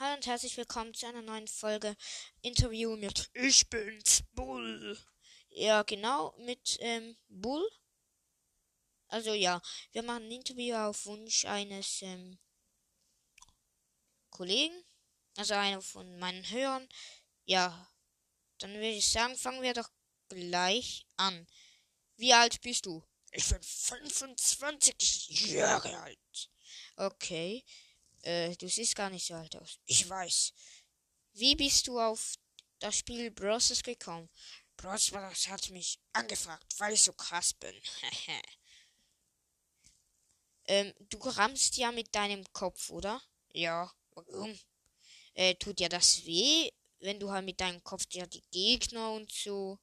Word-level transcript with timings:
Hallo 0.00 0.16
und 0.16 0.26
herzlich 0.26 0.56
willkommen 0.56 0.92
zu 0.92 1.06
einer 1.06 1.22
neuen 1.22 1.46
Folge 1.46 1.96
Interview 2.42 2.96
mit 2.96 3.30
Ich 3.32 3.70
bin's 3.70 4.24
Bull. 4.32 4.98
Ja, 5.50 5.84
genau, 5.84 6.34
mit 6.38 6.78
ähm, 6.80 7.16
Bull. 7.28 7.64
Also 9.06 9.34
ja, 9.34 9.62
wir 9.92 10.02
machen 10.02 10.24
ein 10.24 10.32
Interview 10.32 10.74
auf 10.74 11.06
Wunsch 11.06 11.44
eines 11.44 12.02
ähm, 12.02 12.40
Kollegen, 14.30 14.74
also 15.36 15.54
einer 15.54 15.80
von 15.80 16.18
meinen 16.18 16.50
Hörern. 16.50 16.88
Ja, 17.44 17.88
dann 18.58 18.74
würde 18.74 18.88
ich 18.88 19.08
sagen, 19.08 19.36
fangen 19.36 19.62
wir 19.62 19.74
doch 19.74 19.90
gleich 20.28 21.06
an. 21.16 21.46
Wie 22.16 22.32
alt 22.32 22.60
bist 22.62 22.86
du? 22.86 23.00
Ich 23.30 23.48
bin 23.48 23.62
25 23.62 25.52
Jahre 25.52 25.96
alt. 26.00 26.50
Okay. 26.96 27.64
Äh, 28.24 28.56
du 28.56 28.68
siehst 28.68 28.96
gar 28.96 29.10
nicht 29.10 29.26
so 29.26 29.34
alt 29.34 29.54
aus. 29.56 29.78
Ich 29.84 30.08
weiß. 30.08 30.54
Wie 31.34 31.54
bist 31.54 31.86
du 31.86 32.00
auf 32.00 32.36
das 32.78 32.96
Spiel 32.96 33.30
Bros. 33.30 33.82
gekommen? 33.82 34.30
Bros. 34.76 35.12
hat 35.48 35.70
mich 35.70 35.98
angefragt, 36.12 36.74
weil 36.78 36.94
ich 36.94 37.02
so 37.02 37.12
krass 37.12 37.52
bin. 37.52 37.74
ähm, 40.66 40.94
du 41.10 41.18
rammst 41.18 41.76
ja 41.76 41.92
mit 41.92 42.14
deinem 42.14 42.44
Kopf, 42.52 42.88
oder? 42.88 43.22
Ja, 43.52 43.92
warum? 44.12 44.58
Äh, 45.34 45.54
tut 45.56 45.78
dir 45.78 45.90
das 45.90 46.24
weh, 46.24 46.70
wenn 47.00 47.20
du 47.20 47.30
halt 47.30 47.44
mit 47.44 47.60
deinem 47.60 47.84
Kopf 47.84 48.06
ja 48.12 48.26
die 48.26 48.44
Gegner 48.50 49.12
und 49.12 49.30
so 49.30 49.78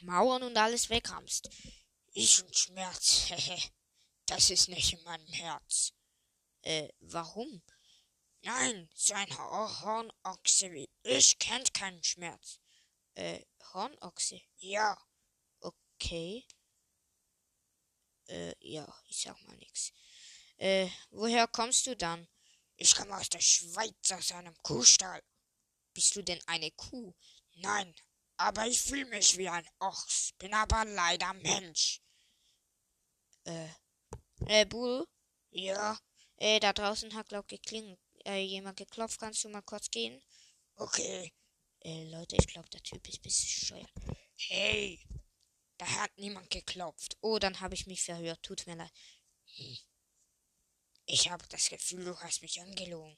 Mauern 0.00 0.42
und 0.42 0.56
alles 0.56 0.90
wegrammst? 0.90 1.48
Ich 2.12 2.42
und 2.42 2.56
Schmerz, 2.56 3.28
das 4.26 4.50
ist 4.50 4.68
nicht 4.68 4.94
in 4.94 5.02
meinem 5.04 5.26
Herz. 5.28 5.92
Äh, 6.62 6.88
warum? 7.00 7.62
Nein, 8.42 8.88
so 8.94 9.14
ein 9.14 9.36
Hornochse 9.36 10.72
wie 10.72 10.88
ich 11.02 11.38
kennt 11.38 11.72
keinen 11.72 12.02
Schmerz. 12.02 12.60
Äh, 13.14 13.44
Hornochse? 13.72 14.40
Ja. 14.58 14.96
Okay. 15.60 16.46
Äh, 18.26 18.54
ja, 18.60 18.86
ich 19.06 19.22
sag 19.22 19.40
mal 19.42 19.56
nix. 19.56 19.92
Äh, 20.58 20.88
woher 21.10 21.46
kommst 21.48 21.86
du 21.86 21.96
dann? 21.96 22.28
Ich 22.76 22.94
komme 22.94 23.16
aus 23.16 23.28
der 23.28 23.40
Schweiz, 23.40 24.12
aus 24.12 24.32
einem 24.32 24.56
Kuhstall. 24.62 25.22
Bist 25.94 26.14
du 26.14 26.22
denn 26.22 26.40
eine 26.46 26.70
Kuh? 26.72 27.14
Nein, 27.54 27.94
aber 28.36 28.66
ich 28.66 28.80
fühle 28.80 29.06
mich 29.06 29.36
wie 29.36 29.48
ein 29.48 29.68
Ochs, 29.80 30.32
bin 30.38 30.54
aber 30.54 30.84
leider 30.84 31.32
Mensch. 31.34 32.00
Äh, 33.44 33.68
äh, 34.46 34.66
Bull? 34.66 35.06
Ja. 35.50 35.98
Äh, 36.38 36.60
da 36.60 36.72
draußen 36.72 37.14
hat, 37.14 37.28
glaub 37.28 37.48
geklingelt. 37.48 38.00
Äh, 38.24 38.42
jemand 38.42 38.78
geklopft. 38.78 39.20
Kannst 39.20 39.44
du 39.44 39.48
mal 39.48 39.62
kurz 39.62 39.90
gehen? 39.90 40.22
Okay. 40.76 41.32
Äh, 41.80 42.04
Leute, 42.10 42.36
ich 42.36 42.46
glaube, 42.46 42.68
der 42.70 42.82
Typ 42.82 43.06
ist 43.08 43.18
ein 43.18 43.22
bisschen 43.22 43.60
bescheuert. 43.60 43.90
Hey, 44.36 45.00
da 45.78 45.86
hat 45.86 46.16
niemand 46.16 46.50
geklopft. 46.50 47.16
Oh, 47.20 47.38
dann 47.38 47.60
habe 47.60 47.74
ich 47.74 47.86
mich 47.86 48.02
verhört. 48.02 48.42
Tut 48.42 48.66
mir 48.66 48.76
leid. 48.76 48.92
Ich 51.06 51.30
habe 51.30 51.46
das 51.48 51.68
Gefühl, 51.68 52.04
du 52.04 52.18
hast 52.20 52.42
mich 52.42 52.60
angelogen. 52.60 53.16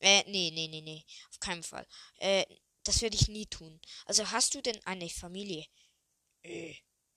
Äh, 0.00 0.24
nee, 0.26 0.50
nee, 0.50 0.68
nee, 0.68 0.82
nee. 0.82 1.04
Auf 1.30 1.40
keinen 1.40 1.62
Fall. 1.62 1.86
Äh, 2.16 2.44
das 2.82 3.00
würde 3.00 3.16
ich 3.16 3.28
nie 3.28 3.46
tun. 3.46 3.80
Also, 4.04 4.30
hast 4.30 4.54
du 4.54 4.60
denn 4.60 4.84
eine 4.84 5.08
Familie? 5.08 5.64
Äh, 6.42 6.74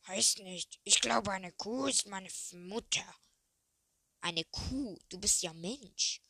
heißt 0.07 0.39
nicht. 0.39 0.79
Ich 0.83 1.01
glaube, 1.01 1.31
eine 1.31 1.51
Kuh 1.51 1.87
ist 1.87 2.05
meine 2.07 2.29
Mutter. 2.51 3.15
Eine 4.27 4.43
Kuh? 4.43 4.99
Du 5.07 5.17
bist 5.21 5.41
ja 5.41 5.53
Mensch. 5.53 6.21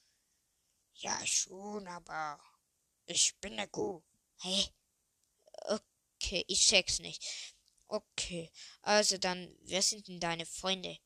Ja, 0.94 1.26
schon, 1.26 1.88
aber 1.88 2.40
ich 3.08 3.36
bin 3.40 3.54
eine 3.54 3.68
Kuh. 3.70 4.04
Hä? 4.42 4.68
Okay, 5.64 6.46
ich 6.48 6.62
check's 6.62 7.00
nicht. 7.00 7.24
Okay, 7.88 8.52
also 8.84 9.18
dann, 9.18 9.52
wer 9.62 9.82
sind 9.82 10.08
denn 10.08 10.20
deine 10.20 10.46
Freunde? 10.46 11.00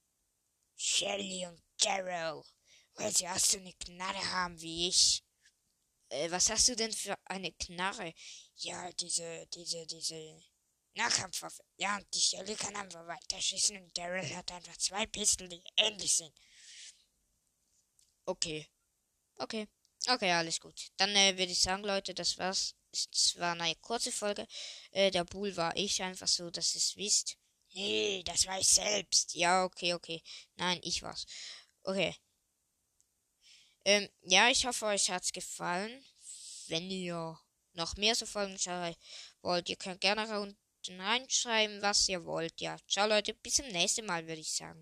Shelly 0.76 1.46
und 1.46 1.64
Daryl, 1.80 2.44
weil 2.96 3.16
sie 3.16 3.26
auch 3.30 3.40
so 3.40 3.58
eine 3.58 3.72
Knarre 3.72 4.32
haben 4.34 4.60
wie 4.60 4.90
ich. 4.90 5.24
Äh, 6.10 6.30
was 6.30 6.50
hast 6.50 6.68
du 6.68 6.76
denn 6.76 6.92
für 6.92 7.18
eine 7.24 7.54
Knarre? 7.54 8.14
Ja, 8.56 8.92
diese, 8.92 9.48
diese, 9.54 9.88
diese 9.88 10.44
Nahkampfwaffe. 10.96 11.64
Ja, 11.78 11.96
und 11.96 12.14
die 12.14 12.20
Shelly 12.20 12.56
kann 12.56 12.76
einfach 12.76 13.08
weiterschießen 13.08 13.78
und 13.82 13.98
Daryl 13.98 14.36
hat 14.36 14.52
einfach 14.52 14.76
zwei 14.76 15.06
Pistolen, 15.06 15.52
die 15.52 15.64
ähnlich 15.78 16.18
sind. 16.18 16.36
Okay. 18.28 18.68
Okay. 19.40 19.68
Okay, 20.10 20.32
alles 20.32 20.60
gut. 20.60 20.92
Dann 20.98 21.16
äh, 21.16 21.38
würde 21.38 21.52
ich 21.52 21.62
sagen, 21.62 21.84
Leute, 21.84 22.14
das 22.14 22.38
war's. 22.38 22.76
Es 22.94 23.38
war 23.40 23.54
eine 23.60 23.76
kurze 23.76 24.12
Folge. 24.12 24.48
Äh, 24.92 25.12
der 25.12 25.24
Bull 25.26 25.56
war 25.58 25.76
ich 25.78 26.02
einfach 26.04 26.28
so, 26.28 26.50
dass 26.50 26.76
es 26.76 26.96
wisst. 26.98 27.38
Nee, 27.74 28.24
das 28.26 28.46
war 28.48 28.60
ich 28.60 28.68
selbst. 28.68 29.36
Ja, 29.36 29.64
okay, 29.66 29.94
okay. 29.94 30.22
Nein, 30.58 30.80
ich 30.84 31.02
war's. 31.04 31.26
Okay. 31.84 32.16
Ähm, 33.86 34.10
ja, 34.24 34.50
ich 34.50 34.66
hoffe, 34.66 34.86
euch 34.88 35.10
hat's 35.10 35.32
gefallen. 35.32 36.04
Wenn 36.68 36.90
ihr 36.90 37.40
noch 37.74 37.96
mehr 37.98 38.16
so 38.16 38.26
Folgen 38.26 38.58
schauen 38.58 38.96
wollt, 39.42 39.70
ihr 39.70 39.76
könnt 39.76 40.02
gerne 40.02 40.40
unten 40.40 41.02
reinschreiben, 41.02 41.82
was 41.82 42.08
ihr 42.10 42.26
wollt. 42.26 42.60
Ja, 42.62 42.78
ciao 42.88 43.08
Leute, 43.08 43.34
bis 43.36 43.56
zum 43.56 43.68
nächsten 43.68 44.06
Mal, 44.06 44.28
würde 44.28 44.42
ich 44.42 44.52
sagen. 44.54 44.80